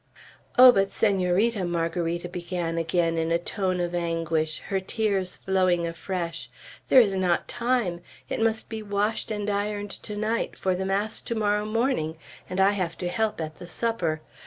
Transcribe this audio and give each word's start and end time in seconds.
"Oh, 0.57 0.71
but 0.71 0.89
Senorita," 0.89 1.63
Margarita 1.63 2.27
began 2.27 2.79
again 2.79 3.19
in 3.19 3.31
a 3.31 3.37
tone 3.37 3.79
of 3.79 3.93
anguish, 3.93 4.57
her 4.69 4.79
tears 4.79 5.37
flowing 5.37 5.85
afresh, 5.85 6.49
"there 6.87 6.99
is 6.99 7.13
not 7.13 7.47
time! 7.47 8.01
It 8.27 8.41
must 8.41 8.67
be 8.67 8.81
washed 8.81 9.29
and 9.29 9.47
ironed 9.47 9.91
to 9.91 10.15
night, 10.15 10.57
for 10.57 10.73
the 10.73 10.87
mass 10.87 11.21
to 11.21 11.35
morrow 11.35 11.65
morning, 11.65 12.17
and 12.49 12.59
I 12.59 12.71
have 12.71 12.97
to 12.97 13.09
help 13.09 13.39
at 13.39 13.59
the 13.59 13.67
supper. 13.67 14.21